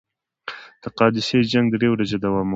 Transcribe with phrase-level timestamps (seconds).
[0.81, 2.49] د قادسیې جنګ درې ورځې دوام وکړ.